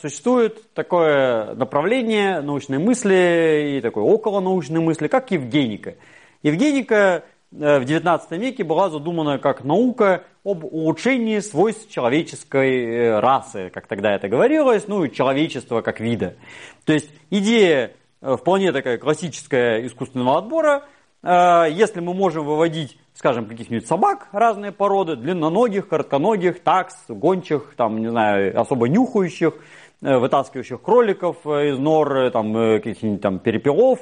существует 0.00 0.72
такое 0.74 1.54
направление 1.54 2.40
научной 2.40 2.78
мысли 2.78 3.76
и 3.76 3.80
такой 3.80 4.02
околонаучной 4.02 4.80
мысли, 4.80 5.08
как 5.08 5.30
Евгеника. 5.30 5.94
Евгеника 6.42 7.24
э, 7.52 7.78
в 7.78 7.82
XIX 7.82 8.20
веке 8.38 8.64
была 8.64 8.90
задумана 8.90 9.38
как 9.38 9.64
наука 9.64 10.24
об 10.44 10.64
улучшении 10.64 11.38
свойств 11.40 11.90
человеческой 11.90 12.84
э, 12.84 13.20
расы, 13.20 13.70
как 13.72 13.86
тогда 13.86 14.14
это 14.14 14.28
говорилось, 14.28 14.86
ну 14.86 15.04
и 15.04 15.12
человечества 15.12 15.80
как 15.80 16.00
вида. 16.00 16.36
То 16.84 16.92
есть 16.92 17.10
идея 17.30 17.92
э, 18.20 18.36
вполне 18.36 18.72
такая 18.72 18.98
классическая 18.98 19.86
искусственного 19.86 20.38
отбора. 20.38 20.84
Если 21.22 21.98
мы 21.98 22.14
можем 22.14 22.44
выводить 22.44 22.98
скажем, 23.16 23.46
каких-нибудь 23.46 23.86
собак 23.86 24.28
разные 24.32 24.72
породы, 24.72 25.16
длинноногих, 25.16 25.88
коротконогих, 25.88 26.62
такс, 26.62 26.94
гончих, 27.08 27.74
там, 27.76 27.98
не 27.98 28.08
знаю, 28.08 28.58
особо 28.60 28.88
нюхающих, 28.88 29.54
вытаскивающих 30.00 30.80
кроликов 30.82 31.38
э, 31.44 31.70
из 31.70 31.78
нор, 31.78 32.16
э, 32.16 32.30
там, 32.30 32.52
каких-нибудь 32.52 33.20
там 33.20 33.38
перепелов, 33.38 34.00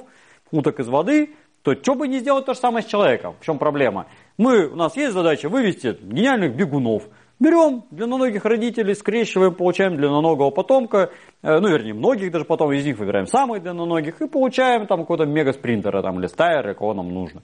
уток 0.51 0.81
из 0.81 0.89
воды, 0.89 1.35
то 1.63 1.75
что 1.75 1.95
бы 1.95 2.09
не 2.09 2.19
сделать 2.19 2.45
то 2.47 2.55
же 2.55 2.61
самое 2.61 2.85
с 2.85 2.89
человеком? 2.89 3.37
В 3.41 3.45
чем 3.45 3.59
проблема? 3.59 4.07
Мы, 4.37 4.67
у 4.67 4.77
нас 4.77 4.97
есть 4.97 5.13
задача 5.15 5.49
вывести 5.49 5.97
гениальных 6.03 6.57
бегунов– 6.57 7.05
Берем 7.41 7.83
длинноногих 7.91 8.45
родителей, 8.45 8.95
скрещиваем, 8.95 9.55
получаем 9.55 9.97
длинноногого 9.97 10.51
потомка, 10.51 11.11
э, 11.43 11.59
ну, 11.59 11.69
вернее, 11.69 11.93
многих 11.93 12.31
даже 12.31 12.45
потом 12.45 12.73
из 12.73 12.85
них 12.85 12.97
выбираем 12.97 13.27
самых 13.27 13.61
длинноногих 13.61 14.23
и 14.23 14.29
получаем 14.29 14.87
там 14.87 15.01
какого-то 15.01 15.27
мегаспринтера, 15.27 16.01
там, 16.01 16.21
или 16.21 16.29
стайера, 16.29 16.75
кого 16.75 16.95
нам 16.95 17.13
нужно. 17.13 17.43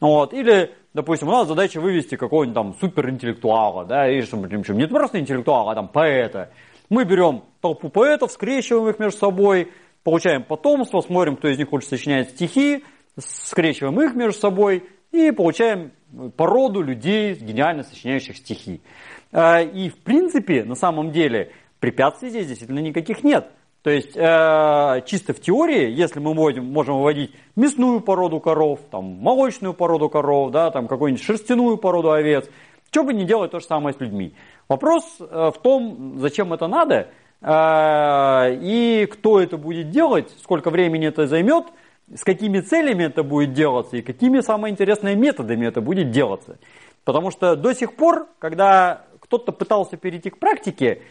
Вот. 0.00 0.32
Или, 0.32 0.70
допустим, 0.94 1.28
у 1.28 1.32
нас 1.32 1.46
задача 1.46 1.82
вывести 1.82 2.16
какого-нибудь 2.16 2.54
там 2.54 2.74
суперинтеллектуала, 2.80 3.84
да, 3.84 4.08
и 4.08 4.22
причем 4.22 4.78
не 4.78 4.86
просто 4.86 5.20
интеллектуала, 5.20 5.72
а 5.72 5.74
там 5.74 5.88
поэта. 5.88 6.50
Мы 6.88 7.04
берем 7.04 7.44
толпу 7.60 7.88
поэтов, 7.88 8.30
скрещиваем 8.30 8.88
их 8.88 8.98
между 8.98 9.18
собой, 9.18 9.72
получаем 10.04 10.44
потомство, 10.44 11.00
смотрим, 11.00 11.36
кто 11.36 11.48
из 11.48 11.58
них 11.58 11.72
лучше 11.72 11.88
сочиняет 11.88 12.30
стихи, 12.30 12.84
скрещиваем 13.18 14.00
их 14.00 14.14
между 14.14 14.38
собой 14.38 14.84
и 15.10 15.30
получаем 15.32 15.92
породу 16.36 16.82
людей, 16.82 17.34
гениально 17.34 17.82
сочиняющих 17.82 18.36
стихи. 18.36 18.80
Э, 19.32 19.64
и 19.64 19.88
в 19.88 19.98
принципе, 19.98 20.64
на 20.64 20.74
самом 20.74 21.10
деле, 21.10 21.52
препятствий 21.80 22.30
здесь 22.30 22.46
действительно 22.46 22.80
никаких 22.80 23.24
нет. 23.24 23.50
То 23.82 23.90
есть 23.90 24.16
э, 24.16 25.02
чисто 25.06 25.32
в 25.32 25.40
теории, 25.40 25.88
если 25.90 26.18
мы 26.18 26.34
можем, 26.34 26.66
можем 26.72 26.96
выводить 26.96 27.32
мясную 27.54 28.00
породу 28.00 28.40
коров, 28.40 28.80
там, 28.90 29.04
молочную 29.04 29.74
породу 29.74 30.08
коров, 30.08 30.50
да, 30.50 30.72
там, 30.72 30.88
какую-нибудь 30.88 31.24
шерстяную 31.24 31.76
породу 31.76 32.10
овец, 32.10 32.50
что 32.96 33.04
бы 33.04 33.12
не 33.12 33.24
делать 33.24 33.50
то 33.50 33.60
же 33.60 33.66
самое 33.66 33.94
с 33.94 34.00
людьми. 34.00 34.32
Вопрос 34.70 35.04
э, 35.20 35.50
в 35.54 35.58
том, 35.60 36.14
зачем 36.18 36.54
это 36.54 36.66
надо, 36.66 37.08
и 37.42 39.06
кто 39.12 39.38
это 39.38 39.58
будет 39.58 39.90
делать, 39.90 40.34
сколько 40.42 40.70
времени 40.70 41.06
это 41.06 41.26
займет, 41.26 41.66
с 42.12 42.24
какими 42.24 42.60
целями 42.60 43.04
это 43.04 43.22
будет 43.22 43.52
делаться 43.52 43.98
и 43.98 44.02
какими 44.02 44.40
самые 44.40 44.72
интересные 44.72 45.14
методами 45.14 45.66
это 45.66 45.82
будет 45.82 46.10
делаться. 46.10 46.56
Потому 47.04 47.30
что 47.30 47.54
до 47.54 47.74
сих 47.74 47.94
пор, 47.94 48.28
когда 48.38 49.02
кто-то 49.20 49.52
пытался 49.52 49.98
перейти 49.98 50.30
к 50.30 50.38
практике, 50.38 51.02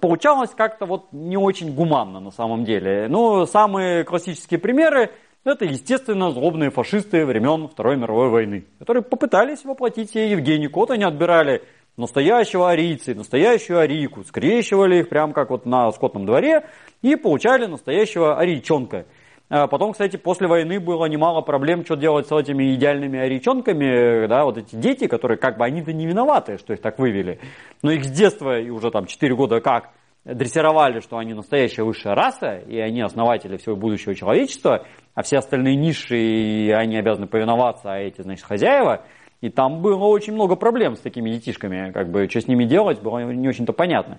получалось 0.00 0.50
как-то 0.56 0.86
вот 0.86 1.12
не 1.12 1.36
очень 1.36 1.74
гуманно 1.74 2.20
на 2.20 2.30
самом 2.30 2.64
деле. 2.64 3.06
Ну, 3.10 3.44
самые 3.44 4.04
классические 4.04 4.58
примеры 4.58 5.10
это, 5.46 5.64
естественно, 5.64 6.30
злобные 6.30 6.70
фашисты 6.70 7.24
времен 7.24 7.68
Второй 7.68 7.96
мировой 7.96 8.28
войны, 8.28 8.64
которые 8.78 9.02
попытались 9.02 9.64
воплотить 9.64 10.10
себе 10.10 10.30
Евгенику. 10.30 10.80
Вот 10.80 10.90
они 10.90 11.04
отбирали 11.04 11.62
настоящего 11.96 12.70
арийца, 12.70 13.14
настоящую 13.14 13.78
арийку, 13.78 14.24
скрещивали 14.24 15.00
их 15.00 15.08
прямо 15.08 15.32
как 15.32 15.50
вот 15.50 15.66
на 15.66 15.90
скотном 15.92 16.26
дворе 16.26 16.66
и 17.02 17.16
получали 17.16 17.66
настоящего 17.66 18.38
арийчонка. 18.38 19.06
А 19.48 19.68
потом, 19.68 19.92
кстати, 19.92 20.16
после 20.16 20.48
войны 20.48 20.80
было 20.80 21.06
немало 21.06 21.40
проблем, 21.40 21.84
что 21.84 21.94
делать 21.94 22.26
с 22.26 22.32
этими 22.32 22.74
идеальными 22.74 23.18
оречонками, 23.18 24.26
да, 24.26 24.44
вот 24.44 24.58
эти 24.58 24.74
дети, 24.74 25.06
которые 25.06 25.38
как 25.38 25.56
бы 25.56 25.64
они-то 25.64 25.92
не 25.92 26.04
виноваты, 26.04 26.58
что 26.58 26.72
их 26.72 26.80
так 26.80 26.98
вывели, 26.98 27.38
но 27.80 27.92
их 27.92 28.04
с 28.04 28.10
детства 28.10 28.58
и 28.58 28.70
уже 28.70 28.90
там 28.90 29.06
4 29.06 29.34
года 29.36 29.60
как 29.60 29.90
дрессировали, 30.34 31.00
что 31.00 31.18
они 31.18 31.34
настоящая 31.34 31.84
высшая 31.84 32.14
раса, 32.14 32.56
и 32.56 32.78
они 32.78 33.00
основатели 33.00 33.56
всего 33.56 33.76
будущего 33.76 34.14
человечества, 34.14 34.86
а 35.14 35.22
все 35.22 35.38
остальные 35.38 35.76
низшие, 35.76 36.76
они 36.76 36.96
обязаны 36.96 37.26
повиноваться, 37.26 37.92
а 37.92 37.98
эти, 37.98 38.22
значит, 38.22 38.44
хозяева. 38.44 39.04
И 39.40 39.50
там 39.50 39.82
было 39.82 40.04
очень 40.06 40.32
много 40.32 40.56
проблем 40.56 40.96
с 40.96 41.00
такими 41.00 41.30
детишками, 41.30 41.92
как 41.92 42.10
бы, 42.10 42.28
что 42.28 42.40
с 42.40 42.48
ними 42.48 42.64
делать, 42.64 43.00
было 43.00 43.18
не 43.32 43.48
очень-то 43.48 43.72
понятно. 43.72 44.18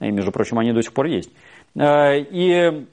И, 0.00 0.10
между 0.10 0.32
прочим, 0.32 0.58
они 0.58 0.72
до 0.72 0.82
сих 0.82 0.92
пор 0.92 1.06
есть. 1.06 1.30
Э, 1.78 2.18
и 2.18 2.86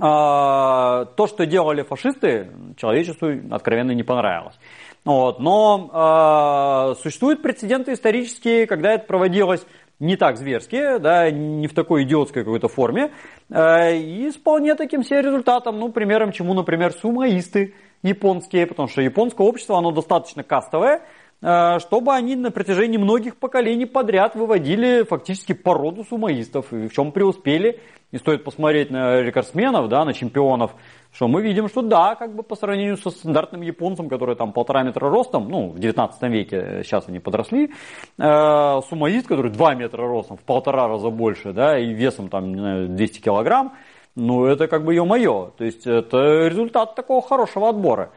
а, 0.00 1.04
то, 1.04 1.26
что 1.26 1.46
делали 1.46 1.82
фашисты, 1.82 2.50
человечеству 2.76 3.28
откровенно 3.50 3.92
не 3.92 4.02
понравилось. 4.02 4.58
Вот. 5.04 5.38
Но 5.38 5.90
э, 5.92 7.00
существуют 7.02 7.42
прецеденты 7.42 7.92
исторические, 7.92 8.66
когда 8.66 8.92
это 8.92 9.06
проводилось 9.06 9.64
не 10.04 10.16
так 10.16 10.36
зверски, 10.36 10.98
да, 10.98 11.30
не 11.30 11.66
в 11.66 11.74
такой 11.74 12.04
идиотской 12.04 12.44
какой-то 12.44 12.68
форме, 12.68 13.10
э, 13.50 13.96
и 13.96 14.30
с 14.30 14.36
вполне 14.36 14.74
таким 14.74 15.02
себе 15.02 15.22
результатом, 15.22 15.78
ну, 15.78 15.90
примером 15.90 16.30
чему, 16.30 16.54
например, 16.54 16.92
сумаисты 16.92 17.74
японские, 18.02 18.66
потому 18.66 18.88
что 18.88 19.00
японское 19.00 19.46
общество, 19.46 19.78
оно 19.78 19.90
достаточно 19.90 20.42
кастовое, 20.42 21.02
чтобы 21.40 22.14
они 22.14 22.36
на 22.36 22.50
протяжении 22.50 22.96
многих 22.96 23.36
поколений 23.36 23.86
подряд 23.86 24.34
выводили 24.34 25.02
фактически 25.04 25.52
породу 25.52 26.04
сумаистов, 26.04 26.72
и 26.72 26.88
в 26.88 26.92
чем 26.92 27.12
преуспели, 27.12 27.80
и 28.12 28.18
стоит 28.18 28.44
посмотреть 28.44 28.90
на 28.90 29.20
рекордсменов, 29.20 29.88
да, 29.88 30.04
на 30.04 30.14
чемпионов, 30.14 30.70
что 31.12 31.26
мы 31.28 31.42
видим, 31.42 31.68
что 31.68 31.82
да, 31.82 32.14
как 32.14 32.34
бы 32.34 32.42
по 32.42 32.54
сравнению 32.54 32.96
со 32.96 33.10
стандартным 33.10 33.60
японцем, 33.62 34.08
который 34.08 34.36
там 34.36 34.52
полтора 34.52 34.84
метра 34.84 35.10
ростом, 35.10 35.48
ну, 35.48 35.68
в 35.68 35.78
19 35.78 36.22
веке, 36.30 36.82
сейчас 36.84 37.08
они 37.08 37.18
подросли, 37.18 37.72
э, 38.18 38.80
сумоист, 38.88 39.26
который 39.26 39.50
2 39.50 39.74
метра 39.74 40.06
ростом, 40.06 40.36
в 40.36 40.42
полтора 40.42 40.86
раза 40.88 41.10
больше, 41.10 41.52
да, 41.52 41.78
и 41.78 41.92
весом 41.92 42.28
там, 42.28 42.52
не 42.52 42.60
знаю, 42.60 42.88
200 42.88 43.20
килограмм, 43.20 43.74
ну, 44.14 44.44
это 44.46 44.68
как 44.68 44.84
бы 44.84 44.94
ё-моё, 44.94 45.52
то 45.58 45.64
есть 45.64 45.86
это 45.86 46.46
результат 46.46 46.94
такого 46.94 47.20
хорошего 47.20 47.68
отбора. 47.68 48.10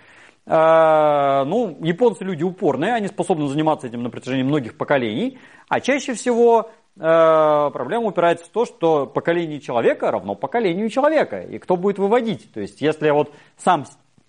Э, 0.48 1.44
ну, 1.46 1.78
японцы 1.82 2.24
люди 2.24 2.44
упорные, 2.44 2.94
они 2.94 3.08
способны 3.08 3.48
заниматься 3.48 3.88
этим 3.88 4.02
на 4.02 4.10
протяжении 4.10 4.44
многих 4.44 4.78
поколений, 4.78 5.38
а 5.70 5.80
чаще 5.80 6.14
всего 6.14 6.72
Э, 7.00 7.70
проблема 7.72 8.08
упирается 8.08 8.46
в 8.46 8.50
то, 8.50 8.66
что 8.66 9.06
поколение 9.06 9.60
человека 9.60 10.10
равно 10.10 10.34
поколению 10.36 10.90
человека. 10.90 11.42
И 11.42 11.60
кто 11.60 11.78
будет 11.78 12.00
выводить? 12.00 12.52
То 12.54 12.60
есть, 12.60 12.82
если 12.82 13.12
вот 13.12 13.32
сам 13.58 13.86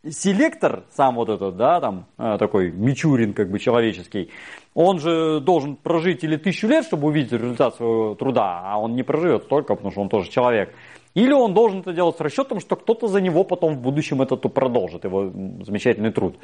селектор, 0.06 0.84
сам 0.90 1.16
вот 1.16 1.30
этот, 1.30 1.56
да, 1.56 1.80
там, 1.80 2.06
э, 2.18 2.36
такой 2.38 2.70
Мичурин, 2.70 3.32
как 3.32 3.50
бы 3.50 3.58
человеческий, 3.58 4.30
он 4.74 5.00
же 5.00 5.40
должен 5.40 5.76
прожить 5.76 6.22
или 6.24 6.36
тысячу 6.36 6.68
лет, 6.68 6.84
чтобы 6.84 7.08
увидеть 7.08 7.32
результат 7.32 7.76
своего 7.76 8.14
труда, 8.14 8.62
а 8.64 8.78
он 8.78 8.94
не 8.94 9.02
проживет 9.02 9.44
столько, 9.44 9.74
потому 9.74 9.90
что 9.90 10.02
он 10.02 10.08
тоже 10.10 10.30
человек. 10.30 10.74
Или 11.14 11.32
он 11.32 11.54
должен 11.54 11.80
это 11.80 11.92
делать 11.92 12.16
с 12.16 12.20
расчетом, 12.20 12.60
что 12.60 12.76
кто-то 12.76 13.08
за 13.08 13.20
него 13.20 13.44
потом 13.44 13.74
в 13.74 13.80
будущем 13.80 14.22
это 14.22 14.36
продолжит, 14.36 15.04
его 15.04 15.30
замечательный 15.64 16.12
труд. 16.12 16.36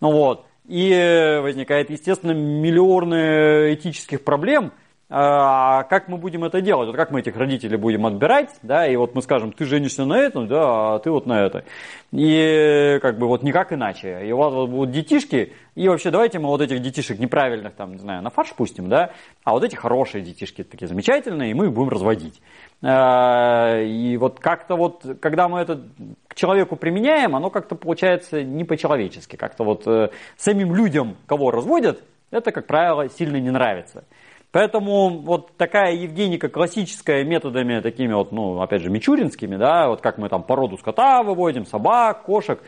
Ну 0.00 0.12
вот. 0.12 0.46
И 0.68 1.40
возникает, 1.42 1.90
естественно, 1.90 2.32
миллионы 2.32 3.74
этических 3.74 4.22
проблем– 4.22 4.72
как 5.10 6.06
мы 6.06 6.18
будем 6.18 6.44
это 6.44 6.60
делать? 6.60 6.86
Вот 6.86 6.96
как 6.96 7.10
мы 7.10 7.18
этих 7.18 7.36
родителей 7.36 7.76
будем 7.76 8.06
отбирать, 8.06 8.50
да, 8.62 8.86
и 8.86 8.94
вот 8.94 9.16
мы 9.16 9.22
скажем, 9.22 9.50
ты 9.50 9.64
женишься 9.64 10.04
на 10.04 10.16
этом, 10.16 10.46
да, 10.46 10.94
а 10.94 10.98
ты 11.00 11.10
вот 11.10 11.26
на 11.26 11.40
это. 11.40 11.64
И 12.12 12.98
как 13.02 13.18
бы 13.18 13.26
вот 13.26 13.42
никак 13.42 13.72
иначе. 13.72 14.24
И 14.24 14.30
у 14.30 14.36
вас 14.36 14.54
вот 14.54 14.70
будут 14.70 14.92
детишки, 14.92 15.52
и 15.74 15.88
вообще 15.88 16.12
давайте 16.12 16.38
мы 16.38 16.46
вот 16.46 16.60
этих 16.60 16.80
детишек 16.80 17.18
неправильных, 17.18 17.74
там, 17.74 17.92
не 17.92 17.98
знаю, 17.98 18.22
на 18.22 18.30
фарш 18.30 18.52
пустим, 18.54 18.88
да, 18.88 19.10
а 19.42 19.52
вот 19.52 19.64
эти 19.64 19.74
хорошие 19.74 20.22
детишки 20.22 20.62
такие 20.62 20.86
замечательные, 20.86 21.50
и 21.50 21.54
мы 21.54 21.66
их 21.66 21.72
будем 21.72 21.88
разводить. 21.88 22.40
А, 22.82 23.80
и 23.82 24.16
вот 24.16 24.38
как-то 24.38 24.76
вот, 24.76 25.04
когда 25.20 25.48
мы 25.48 25.58
это 25.58 25.82
к 26.28 26.36
человеку 26.36 26.76
применяем, 26.76 27.34
оно 27.34 27.50
как-то 27.50 27.74
получается 27.74 28.44
не 28.44 28.62
по-человечески. 28.62 29.34
Как-то 29.34 29.64
вот 29.64 29.86
э, 29.86 30.10
самим 30.36 30.74
людям, 30.74 31.16
кого 31.26 31.50
разводят, 31.50 32.02
это, 32.30 32.52
как 32.52 32.66
правило, 32.66 33.08
сильно 33.08 33.36
не 33.36 33.50
нравится. 33.50 34.04
Поэтому 34.52 35.20
вот 35.20 35.56
такая 35.56 35.94
Евгеника 35.94 36.48
классическая 36.48 37.24
методами 37.24 37.80
такими 37.80 38.12
вот, 38.12 38.32
ну, 38.32 38.60
опять 38.60 38.82
же, 38.82 38.90
мичуринскими, 38.90 39.56
да, 39.56 39.88
вот 39.88 40.00
как 40.00 40.18
мы 40.18 40.28
там 40.28 40.42
породу 40.42 40.76
скота 40.76 41.22
выводим, 41.22 41.66
собак, 41.66 42.24
кошек, 42.24 42.60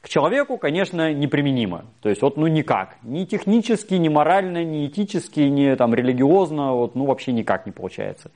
к 0.00 0.08
человеку, 0.08 0.56
конечно, 0.56 1.12
неприменимо. 1.12 1.86
То 2.00 2.08
есть 2.08 2.22
вот 2.22 2.36
ну 2.36 2.46
никак. 2.46 2.96
Ни 3.02 3.24
технически, 3.24 3.94
ни 3.94 4.08
морально, 4.08 4.64
ни 4.64 4.86
этически, 4.86 5.40
ни 5.40 5.74
там 5.74 5.94
религиозно, 5.94 6.72
вот, 6.72 6.94
ну 6.94 7.06
вообще 7.06 7.32
никак 7.32 7.66
не 7.66 7.72
получается. 7.72 8.30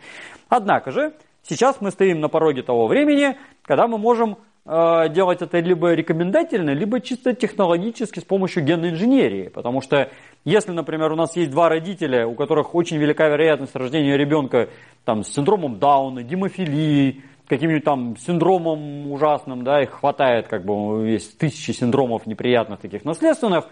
Однако 0.49 0.91
же, 0.91 1.15
сейчас 1.43 1.81
мы 1.81 1.93
стоим 1.93 2.21
на 2.21 2.29
пороге 2.29 2.63
того 2.63 2.87
времени, 2.87 3.37
когда 3.63 3.87
мы 3.87 3.99
можем 3.99 4.39
делать 4.71 5.43
это 5.43 5.59
либо 5.59 5.95
рекомендательно, 5.95 6.71
либо 6.71 7.01
чисто 7.01 7.35
технологически 7.35 8.21
с 8.21 8.25
помощью 8.25 8.65
генной 8.65 8.91
инженерии. 8.91 9.49
Потому 9.49 9.81
что 9.81 10.11
если, 10.45 10.71
например, 10.71 11.11
у 11.13 11.17
нас 11.17 11.37
есть 11.37 11.51
два 11.51 11.69
родителя, 11.69 12.27
у 12.27 12.35
которых 12.35 12.75
очень 12.75 12.97
велика 12.99 13.29
вероятность 13.29 13.75
рождения 13.75 14.17
ребенка 14.17 14.69
там, 15.05 15.25
с 15.25 15.33
синдромом 15.33 15.79
Дауна, 15.79 16.23
гемофилии, 16.23 17.25
каким-нибудь 17.51 17.85
там 17.85 18.17
синдромом 18.17 19.11
ужасным, 19.11 19.65
да, 19.65 19.83
их 19.83 19.91
хватает, 19.91 20.47
как 20.47 20.65
бы 20.65 21.09
есть 21.09 21.37
тысячи 21.37 21.73
синдромов 21.73 22.27
неприятных 22.27 22.79
таких 22.79 23.05
наследственных, 23.05 23.65
э, 23.65 23.71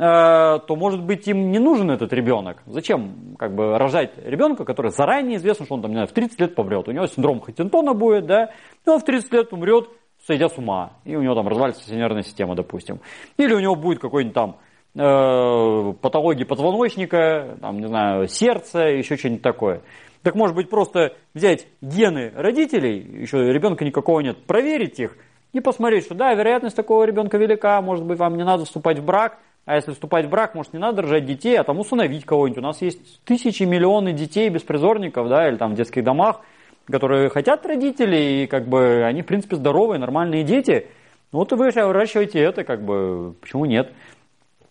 то, 0.00 0.76
может 0.76 1.04
быть, 1.04 1.28
им 1.28 1.52
не 1.52 1.58
нужен 1.58 1.90
этот 1.90 2.12
ребенок. 2.14 2.62
Зачем 2.64 3.36
как 3.38 3.54
бы 3.54 3.76
рожать 3.76 4.12
ребенка, 4.24 4.64
который 4.64 4.90
заранее 4.90 5.36
известно, 5.36 5.66
что 5.66 5.74
он 5.74 5.82
там, 5.82 5.90
не 5.90 5.96
знаю, 5.96 6.08
в 6.08 6.12
30 6.12 6.40
лет 6.40 6.54
помрет. 6.54 6.88
У 6.88 6.92
него 6.92 7.06
синдром 7.06 7.40
Хаттинтона 7.40 7.92
будет, 7.92 8.24
да, 8.24 8.50
и 8.86 8.88
он 8.88 8.98
в 8.98 9.04
30 9.04 9.32
лет 9.34 9.52
умрет, 9.52 9.90
сойдя 10.28 10.50
с 10.50 10.58
ума, 10.58 10.92
и 11.04 11.16
у 11.16 11.22
него 11.22 11.34
там 11.34 11.48
развалится 11.48 11.92
нервная 11.94 12.22
система, 12.22 12.54
допустим. 12.54 13.00
Или 13.38 13.54
у 13.54 13.60
него 13.60 13.74
будет 13.74 13.98
какой-нибудь 13.98 14.34
там 14.34 14.58
э, 14.94 15.92
патологии 16.02 16.44
позвоночника, 16.44 17.56
там, 17.62 17.78
не 17.80 17.86
знаю, 17.86 18.28
сердца, 18.28 18.82
еще 18.82 19.16
что-нибудь 19.16 19.42
такое. 19.42 19.80
Так 20.22 20.34
может 20.34 20.54
быть 20.54 20.68
просто 20.68 21.14
взять 21.32 21.66
гены 21.80 22.30
родителей, 22.36 23.22
еще 23.22 23.38
ребенка 23.50 23.86
никакого 23.86 24.20
нет, 24.20 24.44
проверить 24.44 25.00
их 25.00 25.16
и 25.54 25.60
посмотреть, 25.60 26.04
что 26.04 26.14
да, 26.14 26.34
вероятность 26.34 26.76
такого 26.76 27.04
ребенка 27.04 27.38
велика, 27.38 27.80
может 27.80 28.04
быть 28.04 28.18
вам 28.18 28.36
не 28.36 28.44
надо 28.44 28.66
вступать 28.66 28.98
в 28.98 29.04
брак, 29.04 29.38
а 29.64 29.76
если 29.76 29.92
вступать 29.92 30.26
в 30.26 30.28
брак, 30.28 30.54
может 30.54 30.74
не 30.74 30.78
надо 30.78 31.02
рожать 31.02 31.24
детей, 31.24 31.56
а 31.58 31.64
там 31.64 31.78
усыновить 31.78 32.26
кого-нибудь. 32.26 32.58
У 32.58 32.66
нас 32.66 32.82
есть 32.82 33.24
тысячи, 33.24 33.62
миллионы 33.62 34.12
детей 34.12 34.50
беспризорников, 34.50 35.28
да, 35.28 35.48
или 35.48 35.56
там 35.56 35.72
в 35.72 35.74
детских 35.74 36.04
домах, 36.04 36.42
которые 36.90 37.28
хотят 37.30 37.64
родителей, 37.66 38.44
и 38.44 38.46
как 38.46 38.66
бы 38.66 39.04
они 39.04 39.22
в 39.22 39.26
принципе 39.26 39.56
здоровые, 39.56 39.98
нормальные 39.98 40.44
дети. 40.44 40.86
Вот 41.32 41.52
вы 41.52 41.70
выращиваете 41.70 42.40
это, 42.40 42.64
как 42.64 42.82
бы, 42.84 43.34
почему 43.40 43.66
нет, 43.66 43.92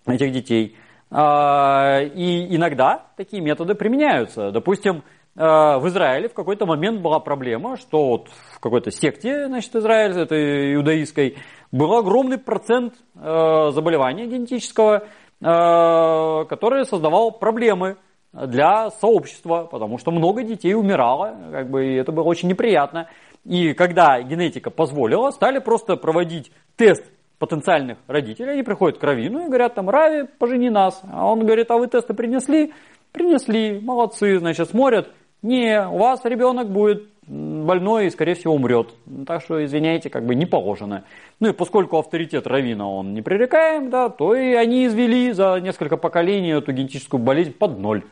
этих 0.06 0.32
детей. 0.32 0.76
А, 1.12 2.02
и 2.02 2.56
иногда 2.56 3.06
такие 3.16 3.42
методы 3.42 3.76
применяются. 3.76 4.52
Допустим, 4.52 5.04
Э, 5.38 5.78
в 5.78 5.88
Израиле 5.88 6.30
в 6.30 6.34
какой-то 6.34 6.66
момент 6.66 7.02
была 7.02 7.20
проблема, 7.20 7.78
что 7.78 8.08
вот 8.08 8.30
в 8.56 8.60
какой-то 8.60 8.90
секте, 8.90 9.46
значит, 9.46 9.76
Израиль, 9.76 10.18
этой 10.18 10.74
иудаистской, 10.74 11.38
был 11.72 11.94
огромный 11.96 12.40
процент 12.40 12.96
э, 13.16 13.70
заболевания 13.72 14.26
генетического, 14.26 15.08
который 15.40 16.84
создавал 16.86 17.32
проблемы 17.32 17.98
для 18.46 18.92
сообщества, 18.92 19.68
потому 19.70 19.98
что 19.98 20.12
много 20.12 20.44
детей 20.44 20.74
умирало, 20.76 21.36
как 21.52 21.70
бы, 21.70 21.88
и 21.88 21.96
это 21.96 22.12
было 22.12 22.26
очень 22.26 22.50
неприятно. 22.50 23.08
И 23.46 23.74
когда 23.74 24.22
генетика 24.22 24.70
позволила, 24.70 25.32
стали 25.32 25.60
просто 25.60 25.96
проводить 25.96 26.52
тест 26.76 27.04
потенциальных 27.40 27.98
родителей, 28.08 28.54
они 28.54 28.64
приходят 28.64 28.98
к 29.00 29.04
Равину 29.04 29.46
и 29.46 29.48
говорят, 29.48 29.76
там, 29.76 29.90
Рави, 29.90 30.28
пожени 30.38 30.70
нас. 30.70 31.02
А 31.12 31.32
он 31.32 31.46
говорит, 31.46 31.72
а 31.72 31.78
вы 31.78 31.88
тесты 31.88 32.14
принесли? 32.14 32.74
Принесли, 33.12 33.80
молодцы, 33.80 34.38
значит, 34.40 34.70
смотрят, 34.70 35.10
не, 35.42 35.88
у 35.88 35.98
вас 35.98 36.26
ребенок 36.26 36.70
будет 36.70 37.08
больной 37.28 38.08
и, 38.08 38.10
скорее 38.10 38.36
всего, 38.36 38.56
умрет. 38.56 38.94
Так 39.26 39.42
что, 39.42 39.64
извиняйте, 39.64 40.10
как 40.10 40.26
бы 40.26 40.34
не 40.34 40.46
положено. 40.46 41.04
Ну 41.40 41.50
и 41.50 41.54
поскольку 41.54 41.98
авторитет 41.98 42.48
Равина 42.48 42.90
он 42.90 43.14
непререкаем, 43.14 43.90
да, 43.90 44.10
то 44.10 44.34
и 44.34 44.54
они 44.54 44.88
извели 44.88 45.32
за 45.32 45.60
несколько 45.60 45.98
поколений 45.98 46.52
эту 46.52 46.72
генетическую 46.72 47.22
болезнь 47.22 47.54
под 47.54 47.80
ноль. 47.80 48.04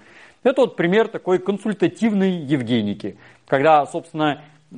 Это 0.45 0.61
вот 0.61 0.75
пример 0.75 1.07
такой 1.07 1.39
консультативной 1.39 2.29
Евгеники, 2.29 3.17
когда, 3.47 3.83
собственно, 3.87 4.43
э, 4.71 4.75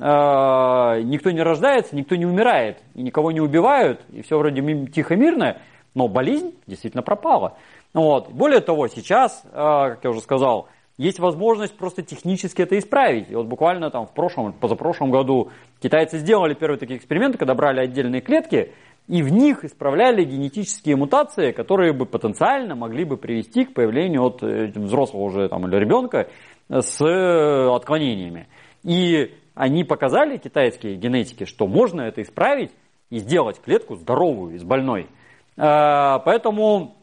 никто 1.02 1.30
не 1.30 1.42
рождается, 1.42 1.94
никто 1.94 2.16
не 2.16 2.24
умирает, 2.24 2.78
и 2.94 3.02
никого 3.02 3.32
не 3.32 3.40
убивают, 3.42 4.00
и 4.10 4.22
все 4.22 4.38
вроде 4.38 4.62
тихо-мирно, 4.86 5.58
но 5.94 6.08
болезнь 6.08 6.54
действительно 6.66 7.02
пропала. 7.02 7.58
Вот. 7.92 8.30
Более 8.30 8.60
того, 8.60 8.88
сейчас, 8.88 9.42
э, 9.44 9.50
как 9.50 9.98
я 10.04 10.10
уже 10.10 10.22
сказал, 10.22 10.68
есть 10.96 11.18
возможность 11.18 11.76
просто 11.76 12.02
технически 12.02 12.62
это 12.62 12.78
исправить. 12.78 13.30
И 13.30 13.34
вот 13.34 13.46
буквально 13.46 13.90
там 13.90 14.06
в 14.06 14.12
прошлом, 14.14 14.54
позапрошлом 14.54 15.10
году 15.10 15.50
китайцы 15.80 16.18
сделали 16.18 16.54
первые 16.54 16.78
такие 16.78 16.96
эксперименты, 16.96 17.36
когда 17.36 17.54
брали 17.54 17.80
отдельные 17.80 18.22
клетки 18.22 18.72
и 19.08 19.22
в 19.22 19.32
них 19.32 19.64
исправляли 19.64 20.22
генетические 20.22 20.96
мутации, 20.96 21.52
которые 21.52 21.92
бы 21.92 22.06
потенциально 22.06 22.74
могли 22.74 23.04
бы 23.04 23.16
привести 23.16 23.64
к 23.64 23.74
появлению 23.74 24.22
от 24.24 24.42
э, 24.42 24.70
взрослого 24.74 25.22
уже 25.22 25.48
там, 25.48 25.66
или 25.66 25.76
ребенка 25.76 26.28
с 26.68 27.00
отклонениями. 27.00 28.46
И 28.84 29.34
они 29.54 29.82
показали, 29.82 30.36
китайские 30.36 30.96
генетики, 30.96 31.44
что 31.44 31.66
можно 31.66 32.02
это 32.02 32.22
исправить 32.22 32.70
и 33.10 33.18
сделать 33.18 33.60
клетку 33.60 33.96
здоровую 33.96 34.54
из 34.54 34.62
больной. 34.62 35.08
А, 35.56 36.20
поэтому 36.20 36.96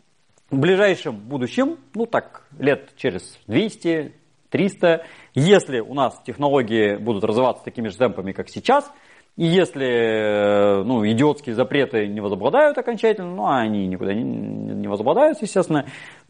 в 0.49 0.59
ближайшем 0.59 1.17
будущем, 1.17 1.77
ну 1.93 2.05
так, 2.05 2.47
лет 2.57 2.93
через 2.95 3.37
200, 3.47 4.13
300, 4.49 5.05
если 5.33 5.79
у 5.79 5.93
нас 5.93 6.21
технологии 6.25 6.95
будут 6.95 7.25
развиваться 7.25 7.63
такими 7.63 7.89
же 7.89 7.97
темпами, 7.97 8.31
как 8.31 8.47
сейчас, 8.47 8.89
и 9.37 9.45
если 9.45 9.85
э, 9.85 10.83
ну, 10.83 11.05
идиотские 11.05 11.55
запреты 11.55 12.07
не 12.07 12.21
возобладают 12.21 12.77
окончательно, 12.77 13.35
ну 13.35 13.45
а 13.45 13.59
они 13.59 13.85
никуда 13.85 14.13
не, 14.13 14.23
не 14.23 14.87
возобладают, 14.87 15.41
естественно, 15.41 15.85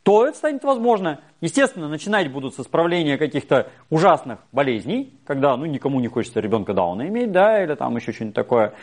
то 0.06 0.28
это 0.28 0.38
станет 0.38 0.64
возможно. 0.64 1.20
Естественно, 1.42 1.90
начинать 1.90 2.32
будут 2.32 2.54
с 2.54 2.60
исправления 2.60 3.18
каких-то 3.18 3.70
ужасных 3.90 4.38
болезней, 4.52 5.12
когда 5.26 5.58
ну, 5.58 5.66
никому 5.66 6.00
не 6.00 6.08
хочется 6.08 6.40
ребенка 6.40 6.76
Дауна 6.76 7.08
иметь, 7.08 7.32
да, 7.32 7.64
или 7.64 7.74
там 7.74 7.96
еще 7.96 8.12
что-нибудь 8.12 8.36
такое. 8.36 8.74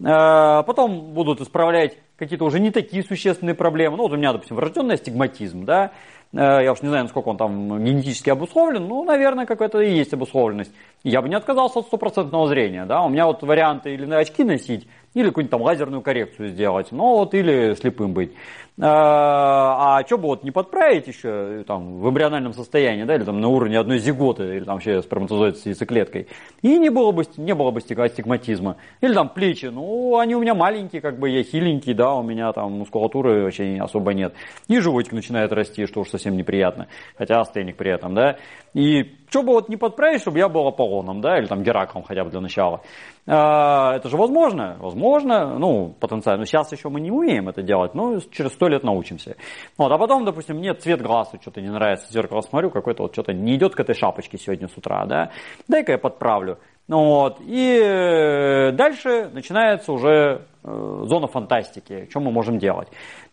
Э, 0.00 0.64
потом 0.66 1.12
будут 1.14 1.40
исправлять 1.40 1.96
какие-то 2.16 2.44
уже 2.44 2.58
не 2.58 2.72
такие 2.72 3.04
существенные 3.04 3.54
проблемы. 3.54 3.96
Ну, 3.96 4.02
вот 4.02 4.12
у 4.12 4.16
меня, 4.16 4.32
допустим, 4.32 4.56
врожденный 4.56 4.96
астигматизм, 4.96 5.64
да, 5.64 5.92
э, 6.32 6.64
я 6.64 6.72
уж 6.72 6.82
не 6.82 6.88
знаю, 6.88 7.04
насколько 7.04 7.28
он 7.28 7.36
там 7.36 7.84
генетически 7.84 8.30
обусловлен, 8.30 8.84
ну, 8.88 9.04
наверное, 9.04 9.46
какая-то 9.46 9.80
и 9.80 9.96
есть 9.96 10.12
обусловленность. 10.12 10.72
Я 11.04 11.22
бы 11.22 11.28
не 11.28 11.36
отказался 11.36 11.78
от 11.78 11.86
стопроцентного 11.86 12.48
зрения, 12.48 12.86
да, 12.86 13.02
у 13.02 13.08
меня 13.08 13.26
вот 13.26 13.42
варианты 13.42 13.94
или 13.94 14.04
на 14.04 14.18
очки 14.18 14.42
носить, 14.42 14.88
или 15.14 15.28
какую-нибудь 15.28 15.50
там 15.50 15.62
лазерную 15.62 16.02
коррекцию 16.02 16.48
сделать, 16.48 16.88
ну 16.90 17.16
вот 17.16 17.34
или 17.34 17.74
слепым 17.74 18.12
быть. 18.12 18.32
А, 18.80 19.98
а 19.98 20.06
что 20.06 20.16
бы 20.16 20.28
вот 20.28 20.44
не 20.44 20.50
подправить 20.50 21.06
еще 21.06 21.62
там, 21.66 22.00
в 22.00 22.08
эмбриональном 22.08 22.54
состоянии, 22.54 23.04
да, 23.04 23.16
или 23.16 23.24
там 23.24 23.38
на 23.40 23.48
уровне 23.48 23.78
одной 23.78 23.98
зиготы, 23.98 24.56
или 24.56 24.64
там 24.64 24.76
вообще 24.76 25.02
сперматозоид 25.02 25.58
с 25.58 25.66
яйцеклеткой, 25.66 26.28
и 26.62 26.78
не 26.78 26.88
было 26.88 27.12
бы, 27.12 27.24
не 27.36 27.54
было 27.54 27.70
бы 27.70 27.80
астигматизма. 27.80 28.76
Или 29.02 29.12
там 29.12 29.28
плечи, 29.28 29.66
ну 29.66 30.18
они 30.18 30.34
у 30.34 30.40
меня 30.40 30.54
маленькие, 30.54 31.02
как 31.02 31.18
бы 31.18 31.28
я 31.28 31.42
хиленький, 31.42 31.92
да, 31.92 32.14
у 32.14 32.22
меня 32.22 32.50
там 32.52 32.72
мускулатуры 32.72 33.42
вообще 33.42 33.78
особо 33.78 34.14
нет. 34.14 34.32
И 34.68 34.78
животик 34.80 35.12
начинает 35.12 35.52
расти, 35.52 35.84
что 35.86 36.00
уж 36.00 36.08
совсем 36.08 36.36
неприятно, 36.36 36.88
хотя 37.18 37.40
астеник 37.40 37.76
при 37.76 37.90
этом, 37.90 38.14
да. 38.14 38.38
И 38.72 39.16
что 39.32 39.42
бы 39.42 39.54
вот 39.54 39.70
не 39.70 39.78
подправить, 39.78 40.20
чтобы 40.20 40.38
я 40.38 40.48
был 40.50 40.68
Аполлоном, 40.68 41.22
да, 41.22 41.38
или 41.38 41.46
там 41.46 41.62
Гераклом 41.62 42.04
хотя 42.04 42.22
бы 42.22 42.30
для 42.30 42.40
начала. 42.40 42.82
А, 43.26 43.96
это 43.96 44.10
же 44.10 44.18
возможно, 44.18 44.76
возможно, 44.78 45.58
ну, 45.58 45.94
потенциально. 45.98 46.40
Но 46.40 46.44
сейчас 46.44 46.70
еще 46.70 46.90
мы 46.90 47.00
не 47.00 47.10
умеем 47.10 47.48
это 47.48 47.62
делать, 47.62 47.94
но 47.94 48.20
через 48.30 48.52
сто 48.52 48.68
лет 48.68 48.84
научимся. 48.84 49.36
Вот, 49.78 49.90
а 49.90 49.96
потом, 49.96 50.26
допустим, 50.26 50.56
мне 50.56 50.74
цвет 50.74 51.00
глаз 51.00 51.32
что-то 51.40 51.62
не 51.62 51.70
нравится, 51.70 52.08
в 52.08 52.10
зеркало 52.10 52.42
смотрю, 52.42 52.70
какой-то 52.70 53.04
вот 53.04 53.14
что-то 53.14 53.32
не 53.32 53.56
идет 53.56 53.74
к 53.74 53.80
этой 53.80 53.94
шапочке 53.94 54.36
сегодня 54.36 54.68
с 54.68 54.76
утра, 54.76 55.06
да, 55.06 55.30
дай-ка 55.66 55.92
я 55.92 55.98
подправлю. 55.98 56.58
Ну, 56.88 57.02
вот, 57.06 57.38
и 57.40 57.80
э, 57.82 58.72
дальше 58.72 59.30
начинается 59.32 59.92
уже 59.92 60.42
э, 60.62 61.02
зона 61.04 61.26
фантастики, 61.26 62.06
что 62.10 62.20
мы 62.20 62.30
можем 62.32 62.58
делать. 62.58 62.88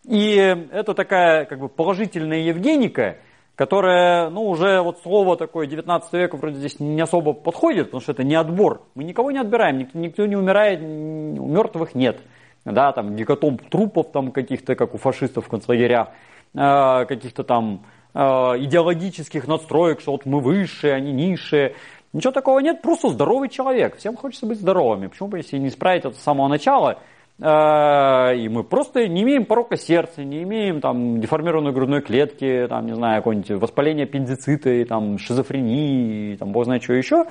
И 0.08 0.34
это 0.72 0.94
такая 0.94 1.44
как 1.44 1.60
бы 1.60 1.68
положительная 1.68 2.38
Евгеника– 2.38 3.18
которое, 3.60 4.30
ну, 4.30 4.48
уже 4.48 4.80
вот 4.80 5.00
слово 5.02 5.36
такое 5.36 5.66
19 5.66 6.10
века 6.14 6.38
вроде 6.38 6.56
здесь 6.56 6.80
не 6.80 7.02
особо 7.02 7.34
подходит, 7.34 7.88
потому 7.88 8.00
что 8.00 8.12
это 8.12 8.24
не 8.24 8.34
отбор. 8.34 8.86
Мы 8.94 9.04
никого 9.04 9.30
не 9.32 9.38
отбираем, 9.38 9.76
никто, 9.76 9.98
никто 9.98 10.24
не 10.24 10.34
умирает, 10.34 10.80
мертвых 10.80 11.94
нет. 11.94 12.22
Да, 12.64 12.92
там 12.92 13.14
гекатом 13.16 13.58
трупов 13.58 14.12
там 14.12 14.32
каких-то, 14.32 14.74
как 14.76 14.94
у 14.94 14.96
фашистов 14.96 15.44
в 15.44 15.48
концлагерях, 15.50 16.08
э, 16.54 17.04
каких-то 17.04 17.44
там 17.44 17.84
э, 18.14 18.20
идеологических 18.20 19.46
настроек, 19.46 20.00
что 20.00 20.12
вот 20.12 20.24
мы 20.24 20.40
высшие, 20.40 20.94
они 20.94 21.12
низшие. 21.12 21.74
Ничего 22.14 22.32
такого 22.32 22.60
нет, 22.60 22.80
просто 22.80 23.10
здоровый 23.10 23.50
человек. 23.50 23.98
Всем 23.98 24.16
хочется 24.16 24.46
быть 24.46 24.58
здоровыми. 24.58 25.08
Почему 25.08 25.28
бы, 25.28 25.36
если 25.36 25.58
не 25.58 25.68
исправить 25.68 26.06
это 26.06 26.16
с 26.16 26.22
самого 26.22 26.48
начала, 26.48 27.00
и 27.42 28.48
мы 28.50 28.64
просто 28.64 29.08
не 29.08 29.22
имеем 29.22 29.46
порока 29.46 29.76
сердца, 29.76 30.22
не 30.22 30.42
имеем 30.42 30.82
там 30.82 31.20
деформированной 31.20 31.72
грудной 31.72 32.02
клетки, 32.02 32.66
там, 32.68 32.84
не 32.84 32.94
знаю, 32.94 33.22
какое-нибудь 33.22 33.62
воспаление 33.62 34.04
аппендицита, 34.04 34.84
там, 34.86 35.16
шизофрении, 35.16 36.36
там, 36.36 36.52
бог 36.52 36.66
знает 36.66 36.82
что 36.82 36.92
еще. 36.92 37.24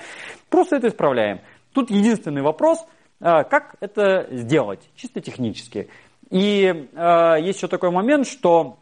Просто 0.49 0.77
это 0.77 0.87
исправляем. 0.87 1.41
Тут 1.73 1.91
единственный 1.91 2.41
вопрос, 2.41 2.79
э, 3.21 3.43
как 3.43 3.75
это 3.81 4.27
сделать, 4.31 4.89
чисто 4.95 5.21
технически. 5.21 5.89
И 6.31 6.63
э, 6.65 7.35
есть 7.41 7.59
еще 7.59 7.67
такой 7.67 7.91
момент, 7.91 8.25
что 8.25 8.79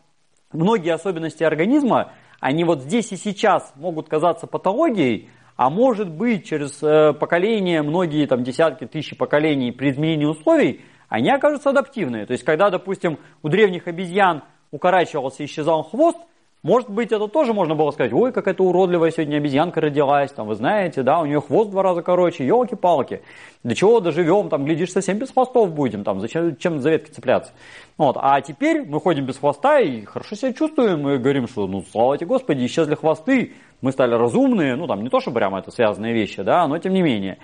многие 0.53 0.93
особенности 0.93 1.43
организма, 1.43 2.13
они 2.39 2.63
вот 2.63 2.84
здесь 2.84 3.12
и 3.12 3.17
сейчас 3.17 3.74
могут 3.75 4.07
казаться 4.07 4.48
патологией, 4.48 5.29
А 5.57 5.72
может 5.72 6.10
быть, 6.10 6.46
через 6.46 6.81
э, 6.84 7.13
поколение, 7.13 7.81
многие 7.81 8.27
там 8.27 8.43
десятки 8.43 8.86
тысяч 8.86 9.17
поколений 9.17 9.72
при 9.72 9.89
изменении 9.89 10.25
условий, 10.25 10.81
они 11.10 11.30
окажутся 11.30 11.70
адаптивные. 11.70 12.26
То 12.26 12.34
есть, 12.34 12.44
когда, 12.44 12.70
допустим, 12.70 13.18
у 13.44 13.50
древних 13.50 13.88
обезьян 13.88 14.44
укорачивался 14.72 15.44
и 15.44 15.46
исчезал 15.46 15.84
хвост, 15.84 16.18
может 16.64 16.90
быть, 16.90 17.12
это 17.12 17.28
тоже 17.28 17.54
можно 17.54 17.76
было 17.76 17.92
сказать, 17.92 18.12
ой, 18.12 18.34
какая-то 18.34 18.64
уродливая 18.64 19.12
сегодня 19.12 19.38
обезьянка 19.38 19.80
родилась, 19.80 20.32
там, 20.32 20.48
вы 20.48 20.56
знаете, 20.56 21.04
да, 21.04 21.20
у 21.20 21.26
нее 21.26 21.40
хвост 21.40 21.70
в 21.70 21.72
два 21.72 21.84
раза 21.84 22.02
короче, 22.02 22.46
елки-палки, 22.46 23.22
для 23.64 23.76
чего 23.76 24.00
доживем, 24.00 24.50
там, 24.50 24.66
глядишь, 24.66 24.92
совсем 24.92 25.20
без 25.20 25.32
хвостов 25.32 25.72
будем, 25.72 26.04
там, 26.04 26.20
зачем 26.20 26.58
чем 26.58 26.82
за 26.82 26.90
ветки 26.90 27.12
цепляться. 27.12 27.54
Вот, 27.98 28.18
а 28.20 28.42
теперь 28.42 28.84
мы 28.86 29.00
ходим 29.00 29.26
без 29.26 29.38
хвоста 29.38 29.80
и 29.80 30.04
хорошо 30.04 30.36
себя 30.36 30.52
чувствуем, 30.52 31.08
и 31.08 31.18
говорим, 31.18 31.48
что, 31.48 31.68
ну, 31.68 31.84
слава 31.92 32.18
тебе 32.18 32.28
Господи, 32.28 32.66
исчезли 32.66 32.96
хвосты, 32.96 33.54
мы 33.81 33.91
стали 33.91 34.15
разумные, 34.15 34.75
ну 34.75 34.88
там 34.88 35.03
не 35.03 35.10
то, 35.10 35.19
что 35.19 35.31
прямо 35.31 35.60
это 35.60 35.72
связанные 35.72 36.13
вещи, 36.13 36.41
да, 36.41 36.67
но 36.67 36.77
тем 36.79 36.93
не 36.93 37.01
менее. 37.01 37.38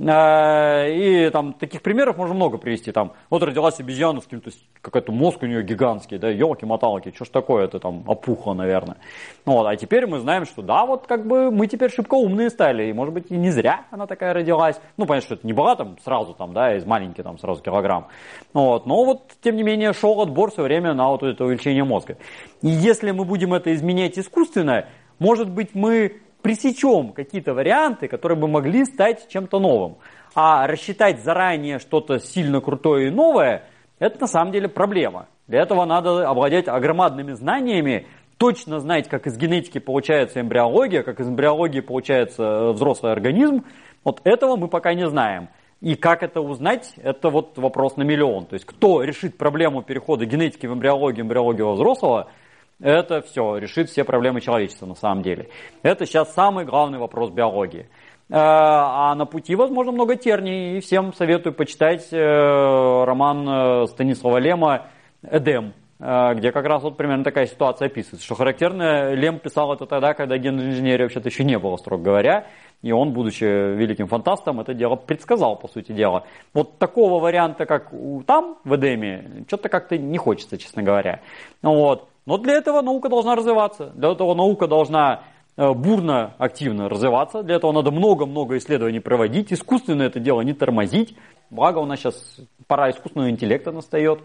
А, 0.00 0.86
и 0.86 1.28
там 1.30 1.54
таких 1.54 1.82
примеров 1.82 2.16
можно 2.16 2.34
много 2.34 2.56
привести. 2.58 2.92
Там, 2.92 3.12
вот 3.30 3.42
родилась 3.42 3.80
обезьяна 3.80 4.20
с 4.20 4.24
каким-то, 4.24 4.50
какой-то 4.80 5.10
мозг 5.10 5.42
у 5.42 5.46
нее 5.46 5.62
гигантский, 5.62 6.18
да, 6.18 6.28
елки-моталки, 6.28 7.12
что 7.14 7.24
ж 7.24 7.28
такое, 7.30 7.64
это 7.64 7.80
там 7.80 8.04
опухло, 8.06 8.54
наверное. 8.54 8.98
Ну, 9.44 9.54
вот, 9.54 9.66
а 9.66 9.74
теперь 9.76 10.06
мы 10.06 10.20
знаем, 10.20 10.44
что 10.44 10.62
да, 10.62 10.86
вот 10.86 11.06
как 11.06 11.26
бы 11.26 11.50
мы 11.50 11.66
теперь 11.66 11.90
шибко 11.90 12.14
умные 12.14 12.50
стали, 12.50 12.84
и 12.84 12.92
может 12.92 13.12
быть 13.12 13.30
и 13.30 13.36
не 13.36 13.50
зря 13.50 13.86
она 13.90 14.06
такая 14.06 14.34
родилась. 14.34 14.80
Ну, 14.96 15.06
понятно, 15.06 15.26
что 15.26 15.34
это 15.34 15.46
не 15.46 15.52
была 15.52 15.74
там 15.74 15.96
сразу 16.04 16.34
там, 16.34 16.52
да, 16.52 16.76
из 16.76 16.84
маленьких 16.84 17.24
там 17.24 17.38
сразу 17.38 17.60
килограмм. 17.62 18.08
Вот, 18.52 18.86
но 18.86 19.04
вот, 19.04 19.32
тем 19.42 19.56
не 19.56 19.64
менее, 19.64 19.92
шел 19.94 20.20
отбор 20.20 20.52
все 20.52 20.62
время 20.62 20.94
на 20.94 21.08
вот 21.08 21.22
это 21.24 21.44
увеличение 21.44 21.82
мозга. 21.82 22.18
И 22.62 22.68
если 22.68 23.10
мы 23.10 23.24
будем 23.24 23.52
это 23.52 23.74
изменять 23.74 24.16
искусственно, 24.18 24.86
может 25.18 25.50
быть, 25.50 25.74
мы 25.74 26.20
пресечем 26.42 27.12
какие-то 27.12 27.54
варианты, 27.54 28.08
которые 28.08 28.38
бы 28.38 28.48
могли 28.48 28.84
стать 28.84 29.28
чем-то 29.28 29.58
новым. 29.58 29.96
А 30.34 30.66
рассчитать 30.66 31.22
заранее 31.22 31.78
что-то 31.78 32.20
сильно 32.20 32.60
крутое 32.60 33.08
и 33.08 33.10
новое, 33.10 33.64
это 33.98 34.20
на 34.20 34.26
самом 34.26 34.52
деле 34.52 34.68
проблема. 34.68 35.26
Для 35.48 35.62
этого 35.62 35.84
надо 35.84 36.28
обладать 36.28 36.68
огромадными 36.68 37.32
знаниями, 37.32 38.06
точно 38.36 38.78
знать, 38.78 39.08
как 39.08 39.26
из 39.26 39.36
генетики 39.36 39.78
получается 39.78 40.40
эмбриология, 40.40 41.02
как 41.02 41.18
из 41.18 41.28
эмбриологии 41.28 41.80
получается 41.80 42.42
э, 42.42 42.72
взрослый 42.72 43.12
организм. 43.12 43.64
Вот 44.04 44.20
этого 44.24 44.56
мы 44.56 44.68
пока 44.68 44.94
не 44.94 45.08
знаем. 45.08 45.48
И 45.80 45.96
как 45.96 46.22
это 46.22 46.40
узнать, 46.40 46.92
это 47.02 47.30
вот 47.30 47.58
вопрос 47.58 47.96
на 47.96 48.02
миллион. 48.02 48.46
То 48.46 48.54
есть 48.54 48.64
кто 48.64 49.02
решит 49.02 49.36
проблему 49.36 49.82
перехода 49.82 50.24
генетики 50.26 50.66
в 50.66 50.74
эмбриологию, 50.74 51.24
эмбриологию 51.24 51.72
взрослого– 51.72 52.30
это 52.80 53.22
все 53.22 53.56
решит 53.56 53.90
все 53.90 54.04
проблемы 54.04 54.40
человечества 54.40 54.86
на 54.86 54.94
самом 54.94 55.22
деле. 55.22 55.48
Это 55.82 56.06
сейчас 56.06 56.32
самый 56.34 56.64
главный 56.64 56.98
вопрос 56.98 57.30
биологии. 57.30 57.88
Э, 58.30 58.34
а 58.36 59.14
на 59.14 59.24
пути, 59.24 59.54
возможно, 59.54 59.92
много 59.92 60.16
терний. 60.16 60.76
И 60.76 60.80
всем 60.80 61.12
советую 61.14 61.54
почитать 61.54 62.08
э, 62.12 63.04
роман 63.04 63.48
э, 63.48 63.86
Станислава 63.86 64.38
Лема 64.38 64.86
«Эдем», 65.22 65.72
где 65.98 66.52
как 66.52 66.64
раз 66.64 66.84
вот 66.84 66.96
примерно 66.96 67.24
такая 67.24 67.46
ситуация 67.46 67.86
описывается. 67.86 68.24
Что 68.24 68.36
характерно, 68.36 69.14
Лем 69.14 69.40
писал 69.40 69.72
это 69.72 69.84
тогда, 69.84 70.14
когда 70.14 70.38
генной 70.38 70.66
инженерии 70.66 71.02
вообще-то 71.02 71.28
еще 71.28 71.42
не 71.42 71.58
было, 71.58 71.76
строго 71.76 72.04
говоря. 72.04 72.46
И 72.82 72.92
он, 72.92 73.12
будучи 73.12 73.42
великим 73.42 74.06
фантастом, 74.06 74.60
это 74.60 74.74
дело 74.74 74.94
предсказал, 74.94 75.56
по 75.56 75.66
сути 75.66 75.90
дела. 75.90 76.22
Вот 76.54 76.78
такого 76.78 77.20
варианта, 77.20 77.66
как 77.66 77.90
там, 78.28 78.58
в 78.62 78.76
Эдеме, 78.76 79.44
что-то 79.48 79.68
как-то 79.68 79.98
не 79.98 80.18
хочется, 80.18 80.56
честно 80.56 80.84
говоря. 80.84 81.20
Вот. 81.62 82.08
Но 82.28 82.36
для 82.36 82.58
этого 82.58 82.82
наука 82.82 83.08
должна 83.08 83.36
развиваться. 83.36 83.90
Для 83.94 84.12
этого 84.12 84.34
наука 84.34 84.66
должна 84.66 85.22
э, 85.56 85.72
бурно, 85.72 86.34
активно 86.36 86.90
развиваться. 86.90 87.42
Для 87.42 87.56
этого 87.56 87.72
надо 87.72 87.90
много-много 87.90 88.58
исследований 88.58 89.00
проводить. 89.00 89.50
Искусственно 89.50 90.02
это 90.02 90.20
дело 90.20 90.42
не 90.42 90.52
тормозить. 90.52 91.16
Благо 91.48 91.78
у 91.78 91.86
нас 91.86 92.00
сейчас 92.00 92.36
пора 92.66 92.90
искусственного 92.90 93.30
интеллекта 93.30 93.72
настает. 93.72 94.18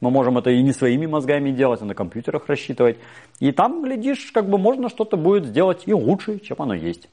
Мы 0.00 0.12
можем 0.12 0.38
это 0.38 0.50
и 0.50 0.62
не 0.62 0.70
своими 0.70 1.06
мозгами 1.06 1.50
делать, 1.50 1.82
а 1.82 1.84
на 1.84 1.96
компьютерах 1.96 2.46
рассчитывать. 2.46 2.98
И 3.40 3.50
там, 3.50 3.82
глядишь, 3.82 4.30
как 4.30 4.48
бы 4.48 4.56
можно 4.56 4.88
что-то 4.88 5.16
будет 5.16 5.44
сделать 5.46 5.82
и 5.86 5.92
лучше, 5.92 6.38
чем 6.38 6.58
оно 6.60 6.74
есть. 6.74 7.08